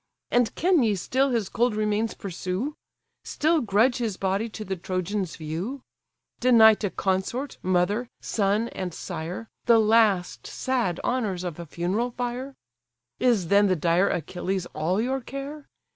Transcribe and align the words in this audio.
And 0.31 0.55
can 0.55 0.81
ye 0.81 0.95
still 0.95 1.29
his 1.29 1.47
cold 1.47 1.75
remains 1.75 2.15
pursue? 2.15 2.73
Still 3.23 3.61
grudge 3.61 3.97
his 3.97 4.17
body 4.17 4.49
to 4.49 4.65
the 4.65 4.75
Trojans' 4.75 5.35
view? 5.35 5.83
Deny 6.39 6.73
to 6.73 6.89
consort, 6.89 7.59
mother, 7.61 8.09
son, 8.19 8.69
and 8.69 8.95
sire, 8.95 9.47
The 9.65 9.77
last 9.77 10.47
sad 10.47 10.99
honours 11.03 11.43
of 11.43 11.59
a 11.59 11.67
funeral 11.67 12.09
fire? 12.09 12.55
Is 13.19 13.49
then 13.49 13.67
the 13.67 13.75
dire 13.75 14.09
Achilles 14.09 14.65
all 14.73 14.99
your 14.99 15.21
care? 15.21 15.67